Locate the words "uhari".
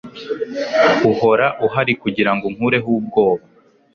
1.65-1.93